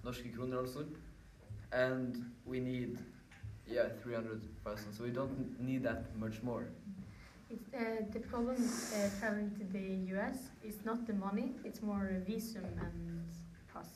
norske 0.03 0.33
kroner 0.35 0.57
also. 0.57 0.85
And 1.71 2.15
we 2.45 2.59
need, 2.59 2.97
yeah, 3.67 3.89
300,000. 4.03 4.93
So 4.93 5.03
we 5.03 5.11
don't 5.11 5.59
need 5.59 5.83
that 5.83 6.15
much 6.17 6.41
more. 6.43 6.65
It's, 7.49 7.73
uh, 7.73 8.05
the 8.13 8.19
problem 8.19 8.57
uh, 8.57 9.09
traveling 9.19 9.51
to 9.59 9.63
the 9.73 10.13
US 10.15 10.37
is 10.63 10.85
not 10.85 11.07
the 11.07 11.13
money; 11.13 11.55
it's 11.63 11.81
more 11.81 12.05
a 12.17 12.19
visum 12.31 12.65
and 12.79 13.23
pass. 13.73 13.89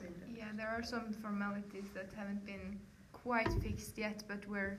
and. 0.00 0.36
Yeah, 0.36 0.48
there 0.56 0.68
are 0.68 0.82
some 0.82 1.12
formalities 1.22 1.88
that 1.94 2.10
haven't 2.16 2.44
been 2.44 2.78
quite 3.12 3.50
fixed 3.62 3.96
yet, 3.98 4.22
but 4.28 4.46
we're 4.48 4.78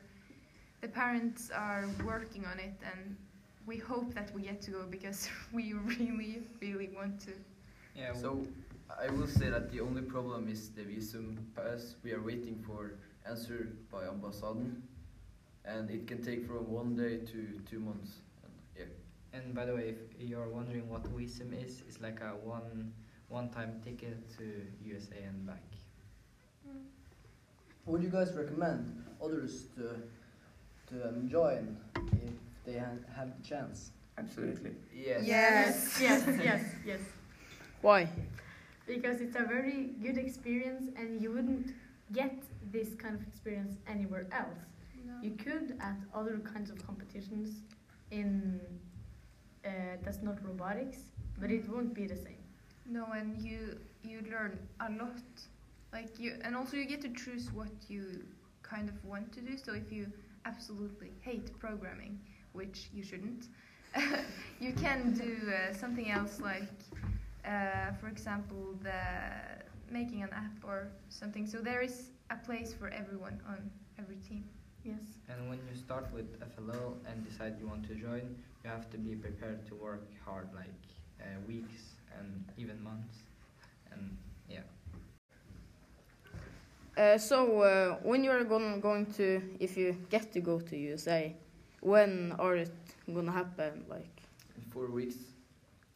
the 0.82 0.88
parents 0.88 1.50
are 1.50 1.86
working 2.06 2.46
on 2.46 2.60
it, 2.60 2.75
and 2.94 3.16
we 3.68 3.78
hope 3.78 4.14
that 4.16 4.34
we 4.34 4.42
get 4.44 4.62
to 4.62 4.72
go 4.72 4.84
because 4.90 5.30
we 5.54 5.74
really, 5.74 6.42
really 6.62 6.90
want 6.96 7.20
to. 7.22 7.32
Yeah. 7.96 8.14
So 8.14 8.48
I 8.90 9.10
will 9.12 9.28
say 9.28 9.50
that 9.50 9.72
the 9.72 9.82
only 9.82 10.02
problem 10.02 10.48
is 10.48 10.70
the 10.70 10.82
visum 10.82 11.38
pass. 11.56 11.96
We 12.04 12.14
are 12.14 12.22
waiting 12.22 12.64
for 12.66 12.94
answer 13.30 13.74
by 13.92 14.04
ambassaden, 14.06 14.82
and 15.66 15.92
it 15.92 16.08
can 16.08 16.24
take 16.24 16.48
from 16.48 16.72
one 16.72 16.96
day 16.96 17.18
to 17.18 17.60
two 17.70 17.80
months. 17.80 18.22
And 18.44 18.54
yeah, 18.78 19.38
And 19.38 19.54
by 19.54 19.66
the 19.66 19.76
way, 19.76 19.96
if 20.20 20.30
you're 20.30 20.48
wondering 20.48 20.88
what 20.90 21.04
Visum 21.04 21.52
is, 21.54 21.84
it's 21.88 22.00
like 22.00 22.22
a 22.22 22.36
one 22.44 22.94
one-time 23.30 23.82
ticket 23.84 24.18
to 24.38 24.46
USA 24.86 25.22
and 25.28 25.46
back. 25.46 25.64
Would 27.86 28.02
you 28.04 28.10
guys 28.10 28.34
recommend 28.34 29.04
others 29.22 29.68
to 29.76 30.02
to 30.90 31.10
um, 31.10 31.28
join 31.28 31.76
if 32.14 32.32
they 32.68 32.74
have 33.16 33.36
the 33.36 33.44
chance? 33.48 33.92
Absolutely. 34.18 34.72
yes. 34.94 35.24
Yes. 35.26 35.98
yes, 36.02 36.24
yes, 36.44 36.64
yes. 36.86 37.00
Why? 37.82 38.10
Because 38.86 39.22
it's 39.22 39.36
a 39.36 39.44
very 39.44 39.92
good 40.02 40.18
experience, 40.18 40.86
and 40.96 41.22
you 41.22 41.32
wouldn't 41.32 41.74
get 42.12 42.36
this 42.72 42.96
kind 42.96 43.16
of 43.16 43.22
experience 43.28 43.76
anywhere 43.88 44.28
else. 44.32 44.60
No. 45.06 45.14
You 45.22 45.32
could 45.32 45.78
at 45.80 45.98
other 46.14 46.40
kinds 46.40 46.70
of 46.70 46.86
competitions 46.86 47.62
in 48.12 48.60
uh, 49.66 49.70
that's 50.04 50.22
not 50.22 50.38
robotics, 50.46 51.00
but 51.40 51.52
it 51.52 51.68
won't 51.70 51.94
be 51.94 52.06
the 52.08 52.16
same. 52.16 52.44
No, 52.86 53.06
and 53.14 53.42
you 53.42 53.80
you 54.04 54.22
learn 54.32 54.58
a 54.80 54.90
lot. 54.92 55.22
Like 55.94 56.20
you, 56.20 56.36
and 56.44 56.56
also 56.56 56.76
you 56.78 56.86
get 56.86 57.02
to 57.02 57.10
choose 57.10 57.52
what 57.54 57.72
you 57.88 58.24
kind 58.62 58.90
of 58.90 59.04
want 59.06 59.32
to 59.34 59.42
do. 59.42 59.58
So 59.58 59.74
if 59.74 59.92
you 59.92 60.12
absolutely 60.46 61.12
hate 61.22 61.58
programming, 61.60 62.20
which 62.58 62.90
you 62.94 63.04
shouldn't, 63.04 63.48
you 64.60 64.74
can 64.74 65.14
do 65.14 65.38
uh, 65.50 65.74
something 65.74 66.10
else 66.12 66.40
like, 66.42 66.74
uh, 67.46 67.92
for 68.00 68.08
example, 68.08 68.76
the 68.84 69.02
making 69.92 70.24
an 70.24 70.30
app 70.34 70.58
or 70.64 70.90
something. 71.10 71.46
So 71.48 71.58
there 71.60 71.82
is 71.82 72.10
a 72.30 72.36
place 72.36 72.74
for 72.74 72.90
everyone 72.90 73.40
on 73.48 73.70
every 74.00 74.18
team. 74.18 74.44
Yes. 74.84 75.20
And 75.30 75.50
when 75.50 75.60
you 75.70 75.76
start 75.76 76.08
with 76.14 76.40
FLL 76.40 76.94
and 77.10 77.26
decide 77.28 77.56
you 77.60 77.68
want 77.68 77.88
to 77.88 77.96
join, 77.96 78.36
you 78.64 78.70
have 78.70 78.90
to 78.92 78.98
be 78.98 79.16
prepared 79.16 79.66
to 79.68 79.76
work 79.76 80.08
hard, 80.24 80.48
like 80.56 80.82
uh, 81.22 81.26
weeks 81.48 81.96
and 82.18 82.46
even 82.58 82.82
months. 82.84 83.16
And 83.92 84.18
yeah. 84.50 84.60
Uh, 86.98 87.18
so, 87.18 87.62
uh, 87.62 87.96
when 88.02 88.24
you 88.24 88.32
are 88.32 88.44
going 88.44 88.80
going 88.80 89.06
to, 89.18 89.42
if 89.60 89.78
you 89.78 89.98
get 90.10 90.32
to 90.34 90.40
go 90.40 90.60
to 90.60 90.78
USA, 90.78 91.36
when 91.81 92.34
are 92.39 92.55
it 92.55 92.72
gonna 93.13 93.31
happen? 93.31 93.86
Like, 93.89 94.22
In 94.55 94.63
four 94.72 94.88
weeks. 94.88 95.17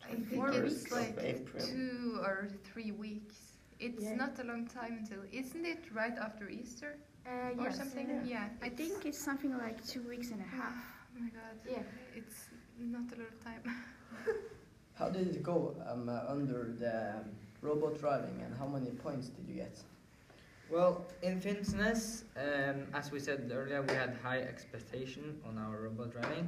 I 0.03 0.13
think 0.15 0.29
Four 0.35 0.49
it's 0.51 0.61
weeks 0.83 0.91
like 0.91 1.17
April. 1.21 1.65
two 1.65 2.19
or 2.21 2.49
three 2.63 2.91
weeks. 2.91 3.37
It's 3.79 4.03
Yeah. 4.03 4.15
not 4.15 4.39
a 4.39 4.43
long 4.43 4.67
time 4.67 4.97
until, 4.99 5.23
isn't 5.31 5.65
it 5.65 5.83
right 5.93 6.17
after 6.17 6.49
Easter 6.49 6.97
Uh, 7.25 7.53
or 7.57 7.65
yes. 7.65 7.77
something? 7.77 8.07
Yeah. 8.09 8.23
Yeah. 8.25 8.49
I 8.61 8.69
think 8.69 9.05
it's 9.05 9.17
something 9.19 9.55
like 9.57 9.77
two 9.85 10.01
weeks 10.07 10.31
and 10.31 10.41
a 10.41 10.49
half. 10.59 10.73
Oh 11.15 11.19
my 11.21 11.29
god. 11.29 11.55
Yeah. 11.69 11.83
It's 12.15 12.49
not 12.79 13.11
a 13.13 13.15
lot 13.21 13.27
of 13.29 13.39
time. 13.43 13.63
How 14.95 15.09
did 15.09 15.27
it 15.35 15.41
go 15.43 15.75
um, 15.87 16.09
uh, 16.09 16.21
under 16.27 16.73
the 16.77 17.23
robot 17.61 17.99
driving 17.99 18.41
and 18.43 18.55
how 18.57 18.67
many 18.67 18.89
points 18.91 19.29
did 19.29 19.47
you 19.47 19.55
get? 19.55 19.75
Well, 20.71 21.05
in 21.21 21.41
Finnsnes, 21.41 22.23
um, 22.37 22.87
as 22.93 23.11
we 23.11 23.19
said 23.19 23.51
earlier, 23.53 23.81
we 23.81 23.93
had 23.93 24.17
high 24.23 24.39
expectation 24.39 25.41
on 25.45 25.57
our 25.57 25.81
robot 25.81 26.11
driving. 26.11 26.47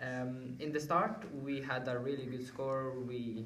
Um, 0.00 0.56
in 0.58 0.72
the 0.72 0.80
start, 0.80 1.26
we 1.44 1.60
had 1.60 1.86
a 1.86 1.98
really 1.98 2.24
good 2.24 2.46
score. 2.46 2.94
We 3.06 3.44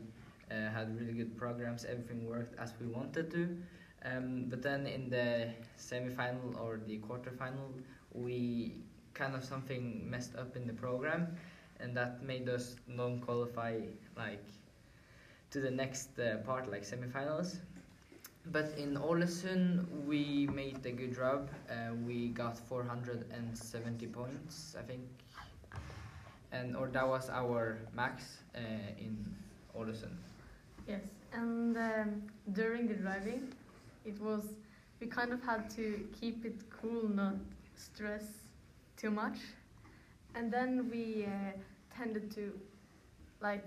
uh, 0.49 0.71
had 0.71 0.97
really 0.97 1.15
good 1.15 1.37
programs. 1.37 1.85
Everything 1.85 2.29
worked 2.29 2.57
as 2.61 2.73
we 2.81 2.87
wanted 2.87 3.33
to. 3.33 3.57
Um, 4.05 4.45
but 4.49 4.63
then 4.63 4.87
in 4.87 5.11
the 5.11 5.49
semi-final 5.77 6.57
or 6.57 6.79
the 6.87 6.99
quarter-final, 6.99 7.75
we 8.13 8.77
kind 9.15 9.35
of 9.35 9.43
something 9.43 10.09
messed 10.09 10.37
up 10.37 10.55
in 10.55 10.69
the 10.69 10.73
program, 10.73 11.35
and 11.81 11.97
that 11.97 12.23
made 12.23 12.49
us 12.49 12.77
non-qualify 12.87 13.81
like 14.17 14.45
to 15.51 15.61
the 15.61 15.71
next 15.71 16.17
uh, 16.21 16.37
part, 16.47 16.71
like 16.71 16.85
semi-finals. 16.85 17.59
But 18.47 18.75
in 18.77 18.97
Ålesund, 18.97 19.87
we 20.07 20.49
made 20.53 20.85
a 20.85 20.91
good 20.91 21.15
job. 21.15 21.49
Uh, 21.71 21.95
we 22.05 22.29
got 22.29 22.59
470 22.59 24.07
points, 24.09 24.75
I 24.79 24.83
think, 24.83 25.03
and 26.51 26.77
or 26.77 26.89
that 26.89 27.07
was 27.07 27.31
our 27.31 27.79
max 27.95 28.25
uh, 28.57 28.59
in 28.99 29.17
Ålesund. 29.77 30.17
Yes, 30.89 31.03
and 31.33 31.77
um, 31.77 32.23
during 32.53 32.89
the 32.89 32.95
driving, 32.95 33.55
it 34.05 34.21
was 34.21 34.43
we 35.01 35.07
kind 35.07 35.33
of 35.33 35.41
had 35.43 35.71
to 35.71 36.05
keep 36.21 36.45
it 36.45 36.65
cool, 36.69 37.09
not 37.09 37.37
stress 37.77 38.25
too 38.97 39.11
much, 39.11 39.39
and 40.35 40.53
then 40.53 40.91
we 40.91 41.27
uh, 41.27 41.53
tended 41.97 42.35
to 42.35 42.53
like 43.41 43.65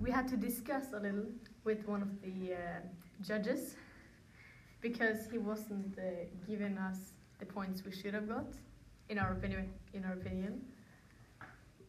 we 0.00 0.10
had 0.10 0.28
to 0.28 0.36
discuss 0.36 0.92
a 0.94 0.98
little 0.98 1.26
with 1.64 1.86
one 1.86 2.00
of 2.00 2.22
the 2.22 2.54
uh, 2.54 2.80
judges 3.22 3.74
because 4.80 5.28
he 5.30 5.38
wasn't 5.38 5.98
uh, 5.98 6.02
giving 6.46 6.78
us 6.78 7.12
the 7.38 7.46
points 7.46 7.84
we 7.84 7.92
should 7.92 8.14
have 8.14 8.28
got 8.28 8.46
in 9.08 9.18
our 9.18 9.32
opinion 9.32 9.70
in 9.94 10.04
our 10.04 10.12
opinion 10.14 10.60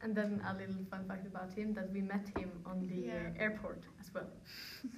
and 0.04 0.16
then 0.16 0.40
a 0.48 0.54
little 0.54 0.84
fun 0.92 1.04
fact 1.08 1.26
about 1.26 1.52
him 1.54 1.74
that 1.74 1.92
we 1.92 2.02
met 2.02 2.26
him 2.38 2.52
on 2.66 2.88
the 2.88 2.96
Yeah. 3.08 3.14
uh, 3.36 3.44
airport 3.44 3.82
as 4.00 4.14
well 4.14 4.28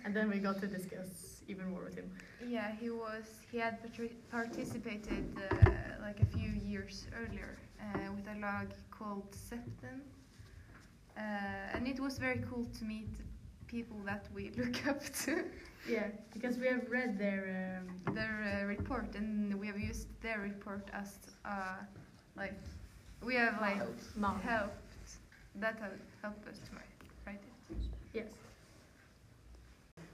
and 0.03 0.13
then 0.15 0.29
we 0.29 0.39
got 0.39 0.59
to 0.59 0.67
discuss 0.67 1.41
even 1.47 1.69
more 1.71 1.83
with 1.85 1.95
him 1.95 2.11
Yeah, 2.47 2.71
he 2.79 2.89
was. 2.89 3.25
He 3.51 3.57
had 3.57 3.81
patri- 3.81 4.17
participated 4.31 5.25
uh, 5.37 5.69
like 6.01 6.19
a 6.21 6.25
few 6.37 6.49
years 6.51 7.07
earlier 7.21 7.57
uh, 7.81 8.11
with 8.15 8.27
a 8.27 8.37
log 8.39 8.67
called 8.91 9.29
Septen, 9.31 9.99
uh, 11.17 11.21
and 11.75 11.87
it 11.87 11.99
was 11.99 12.17
very 12.17 12.41
cool 12.49 12.65
to 12.77 12.83
meet 12.85 13.09
people 13.69 13.97
that 14.05 14.25
we 14.35 14.51
look 14.57 14.85
up 14.87 15.01
to. 15.23 15.45
yeah 15.87 16.07
because 16.33 16.57
we 16.57 16.67
have 16.67 16.89
read 16.89 17.17
their 17.19 17.43
um, 17.81 18.15
their 18.15 18.35
uh, 18.43 18.65
report, 18.67 19.15
and 19.15 19.53
we 19.59 19.67
have 19.67 19.79
used 19.79 20.07
their 20.21 20.39
report 20.39 20.89
as 20.93 21.17
uh, 21.45 21.77
like 22.35 22.59
we 23.23 23.35
have 23.35 23.59
like 23.61 23.83
mouth. 24.15 24.41
helped. 24.43 24.85
That 25.55 25.79
has 25.79 25.93
helped 26.21 26.47
us 26.47 26.59
to 26.59 26.71
write, 26.75 27.01
write 27.25 27.43
it. 27.43 27.77
yes 28.13 28.31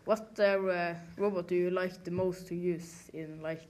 What 0.06 0.40
uh, 0.40 0.44
uh, 0.44 0.96
robot 1.18 1.48
do 1.48 1.56
you 1.56 1.70
like 1.72 2.04
the 2.04 2.12
most 2.12 2.48
to 2.48 2.56
use 2.56 3.10
in 3.14 3.42
like 3.42 3.68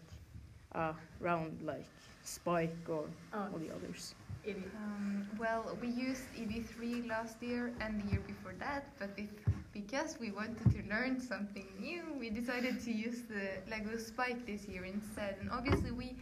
a 0.73 0.93
round 1.19 1.61
like 1.63 1.87
Spike 2.23 2.77
or 2.89 3.05
oh 3.33 3.47
all 3.51 3.59
the 3.59 3.71
others? 3.73 4.15
Um, 4.47 5.27
well, 5.37 5.77
we 5.81 5.87
used 5.87 6.23
EV3 6.35 7.01
last 7.07 7.41
year 7.41 7.73
and 7.79 8.01
the 8.01 8.11
year 8.11 8.21
before 8.27 8.53
that, 8.59 8.85
but 8.99 9.09
if, 9.17 9.29
because 9.75 10.17
we 10.19 10.31
wanted 10.31 10.71
to 10.71 10.81
learn 10.89 11.19
something 11.19 11.67
new, 11.79 12.01
we 12.17 12.29
decided 12.29 12.79
to 12.85 12.91
use 12.91 13.23
the 13.27 13.45
Lego 13.69 13.97
Spike 13.97 14.47
this 14.47 14.65
year 14.67 14.85
instead. 14.85 15.35
And 15.41 15.51
obviously, 15.51 15.91
we 15.91 16.15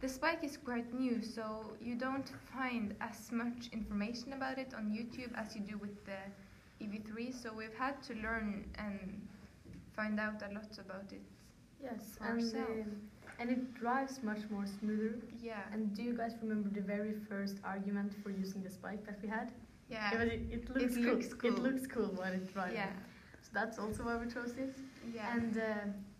the 0.00 0.08
Spike 0.08 0.42
is 0.44 0.56
quite 0.56 0.92
new, 0.92 1.22
so 1.22 1.72
you 1.80 1.94
don't 1.94 2.28
find 2.52 2.94
as 3.00 3.30
much 3.32 3.68
information 3.72 4.32
about 4.32 4.58
it 4.58 4.74
on 4.74 4.90
YouTube 4.90 5.32
as 5.36 5.54
you 5.54 5.62
do 5.62 5.78
with 5.78 5.96
the 6.04 6.20
EV3. 6.84 7.32
So 7.32 7.52
we've 7.52 7.74
had 7.78 8.02
to 8.04 8.14
learn 8.14 8.64
and 8.76 8.98
find 9.96 10.18
out 10.18 10.42
a 10.42 10.52
lot 10.52 10.72
about 10.78 11.12
it. 11.12 11.22
yes 11.82 12.18
and 12.20 12.40
ourselves. 12.40 12.86
um, 12.86 12.96
and 13.38 13.50
it 13.50 13.74
drives 13.74 14.22
much 14.22 14.42
more 14.50 14.66
smoother 14.66 15.14
Yeah, 15.42 15.62
And 15.72 15.94
do 15.94 16.02
you 16.02 16.14
guys 16.16 16.34
remember 16.42 16.68
the 16.68 16.82
very 16.82 17.14
first 17.28 17.56
argument 17.64 18.14
for 18.22 18.30
using 18.30 18.62
the 18.62 18.70
spike 18.70 19.04
that 19.06 19.18
we 19.22 19.28
had? 19.28 19.50
Yeah, 19.90 20.10
but 20.12 20.28
it, 20.28 20.42
it 20.50 20.68
looks 20.70 20.94
cool. 20.94 21.04
looks 21.04 21.26
It 21.44 21.58
looks 21.58 21.86
cool 21.86 22.10
when 22.20 22.32
it's 22.32 22.50
driving. 22.52 22.74
yeah, 22.76 22.90
So 23.42 23.50
that's 23.52 23.78
also 23.78 24.04
why 24.04 24.16
we 24.16 24.26
chose 24.30 24.54
it. 24.56 24.74
yeah. 25.14 25.34
And 25.36 25.56
uh, 25.58 25.64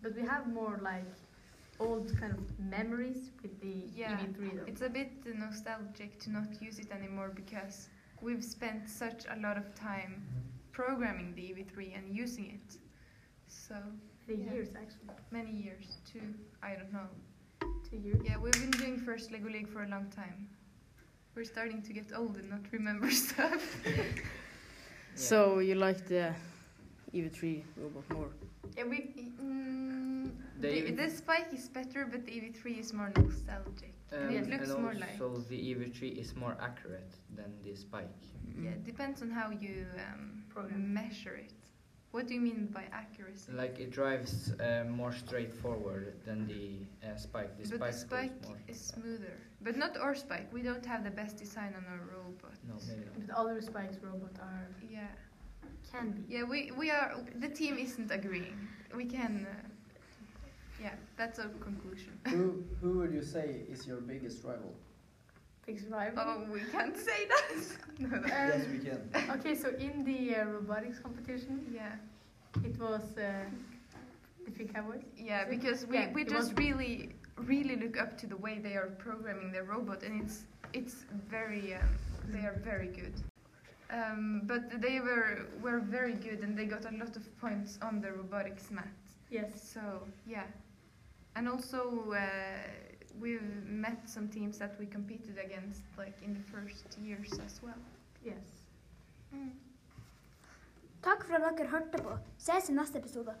but 0.01 0.15
we 0.15 0.21
have 0.33 0.47
more 0.47 0.79
like 0.81 1.11
old 1.79 2.07
kind 2.19 2.33
of 2.33 2.41
memories 2.59 3.31
with 3.41 3.59
the 3.61 3.75
Yeah, 3.95 4.17
EV3 4.19 4.55
though. 4.57 4.65
It's 4.71 4.81
a 4.81 4.89
bit 4.89 5.11
nostalgic 5.37 6.19
to 6.23 6.31
not 6.31 6.61
use 6.61 6.77
it 6.79 6.91
anymore 6.91 7.31
because 7.41 7.89
we've 8.21 8.43
spent 8.43 8.89
such 8.89 9.25
a 9.35 9.39
lot 9.45 9.57
of 9.57 9.73
time 9.73 10.13
programming 10.71 11.33
the 11.35 11.41
EV3 11.41 11.97
and 11.97 12.15
using 12.15 12.45
it. 12.57 12.77
So 13.47 13.75
Three 14.25 14.35
yeah. 14.45 14.53
years 14.53 14.69
actually. 14.81 15.09
many 15.31 15.51
years, 15.51 15.97
two, 16.11 16.21
I 16.61 16.75
don't 16.75 16.93
know. 16.93 17.07
Two 17.89 17.97
years. 17.97 18.21
Yeah, 18.23 18.37
we've 18.37 18.53
been 18.53 18.71
doing 18.71 18.97
first 18.99 19.31
Lego 19.31 19.49
League 19.49 19.67
for 19.67 19.81
a 19.83 19.87
long 19.89 20.05
time. 20.15 20.47
We're 21.35 21.45
starting 21.45 21.81
to 21.83 21.93
get 21.93 22.11
old 22.15 22.35
and 22.37 22.49
not 22.49 22.61
remember 22.71 23.09
stuff. 23.25 23.63
So 25.15 25.59
you 25.59 25.75
like 25.75 26.07
the 26.07 26.33
EV3 27.13 27.63
robot 27.77 28.03
more? 28.13 28.29
yeah, 28.77 28.83
we. 28.83 29.31
Mm, 29.41 30.31
The 30.59 30.81
the, 30.81 30.91
the 30.91 31.09
Spike 31.09 31.53
is 31.53 31.69
better, 31.69 32.05
but 32.11 32.25
the 32.25 32.31
EV3 32.31 32.79
is 32.79 32.93
more 32.93 33.11
nostalgic. 33.15 33.93
Um, 34.13 34.29
it 34.29 34.49
looks 34.49 34.69
and 34.69 34.81
more 34.83 34.93
like. 34.93 35.19
also 35.21 35.41
the 35.49 35.57
EV3 35.57 36.17
is 36.17 36.35
more 36.35 36.55
accurate 36.61 37.13
than 37.35 37.51
the 37.63 37.75
Spike. 37.75 38.21
Yeah, 38.61 38.71
it 38.71 38.83
depends 38.85 39.21
on 39.21 39.29
how 39.31 39.49
you 39.51 39.85
um, 40.07 40.43
measure 40.93 41.35
it. 41.35 41.53
What 42.11 42.27
do 42.27 42.33
you 42.33 42.41
mean 42.41 42.67
by 42.73 42.83
accuracy? 42.91 43.53
Like 43.53 43.79
it 43.79 43.91
drives 43.91 44.51
uh, 44.59 44.83
more 44.89 45.13
straightforward 45.13 46.13
than 46.25 46.45
the 46.45 47.07
uh, 47.07 47.15
Spike. 47.15 47.57
The 47.57 47.77
but 47.77 47.93
Spike, 47.95 48.41
the 48.41 48.47
spike 48.47 48.57
is 48.67 48.79
smoother. 48.79 49.37
But 49.61 49.77
not 49.77 49.95
our 49.97 50.13
spike. 50.15 50.51
We 50.51 50.61
don't 50.61 50.85
have 50.85 51.03
the 51.03 51.11
best 51.11 51.37
design 51.37 51.73
on 51.77 51.85
our 51.85 52.01
robot. 52.13 52.55
No, 52.67 52.75
maybe 52.87 53.05
not. 53.05 53.27
But 53.27 53.35
other 53.35 53.61
spikes 53.61 53.97
robot 54.03 54.35
are 54.41 54.67
Yeah. 54.89 55.07
can 55.91 56.11
be. 56.11 56.35
Yeah, 56.35 56.43
we, 56.43 56.71
we 56.71 56.89
are. 56.91 57.15
The 57.39 57.49
team 57.49 57.77
isn't 57.77 58.11
agreeing. 58.11 58.67
We 58.95 59.05
can. 59.05 59.47
Uh, 59.49 59.67
yeah, 60.81 60.95
that's 61.15 61.39
our 61.39 61.49
conclusion. 61.61 62.19
who, 62.27 62.63
who 62.81 62.97
would 62.99 63.13
you 63.13 63.21
say 63.23 63.61
is 63.71 63.87
your 63.87 64.01
biggest 64.01 64.43
rival? 64.43 64.73
Fixed 65.65 65.85
rival. 65.89 66.23
Oh, 66.25 66.51
we 66.51 66.61
can't 66.71 66.97
say 66.97 67.27
that. 67.27 67.55
no, 67.99 68.07
no. 68.09 68.21
yes, 68.27 68.65
we 68.71 68.79
can. 68.79 68.99
Okay, 69.39 69.55
so 69.55 69.69
in 69.79 70.03
the 70.03 70.35
uh, 70.35 70.45
robotics 70.45 70.97
competition, 70.99 71.65
Yeah, 71.73 71.93
it 72.63 72.79
was 72.79 73.01
uh, 73.17 73.45
the 74.45 74.51
Big 74.51 74.73
Cowboys. 74.73 75.03
yeah, 75.17 75.45
because 75.45 75.85
we, 75.85 75.95
yeah, 75.97 76.11
we 76.13 76.23
just 76.23 76.49
was- 76.53 76.57
really 76.57 77.09
really 77.37 77.75
look 77.75 77.97
up 77.99 78.17
to 78.19 78.27
the 78.27 78.37
way 78.37 78.59
they 78.59 78.75
are 78.75 78.87
programming 78.99 79.51
their 79.51 79.63
robot, 79.63 80.03
and 80.03 80.21
it's 80.21 80.43
it's 80.73 81.05
very 81.29 81.75
um, 81.75 81.89
they 82.29 82.39
are 82.39 82.59
very 82.63 82.87
good. 82.87 83.13
Um, 83.91 84.41
but 84.45 84.81
they 84.81 84.99
were 84.99 85.45
were 85.61 85.79
very 85.79 86.13
good, 86.13 86.39
and 86.43 86.57
they 86.57 86.65
got 86.65 86.85
a 86.85 86.95
lot 86.97 87.15
of 87.15 87.23
points 87.39 87.77
on 87.83 88.01
the 88.01 88.11
robotics 88.11 88.71
mat. 88.71 88.87
Yes. 89.29 89.51
So 89.73 89.81
yeah, 90.25 90.45
and 91.35 91.47
also 91.47 92.13
uh, 92.13 92.17
we've 93.19 93.65
met 93.65 93.97
some 94.05 94.27
teams 94.27 94.57
that 94.57 94.79
we 94.79 94.85
competed 94.85 95.37
against 95.37 95.81
like 95.97 96.17
in 96.25 96.33
the 96.33 96.43
first 96.51 96.97
years 97.05 97.31
as 97.45 97.61
well. 97.63 97.81
Yes. 98.25 98.63
Mm. 99.35 99.51
Takk 101.01 101.23
for 101.25 101.33
at 101.33 101.41
har 101.41 101.67
hørte 101.67 102.03
på. 102.03 102.17
Ses 102.37 102.69
i 102.69 102.73
nästa 102.73 102.99
episode. 102.99 103.33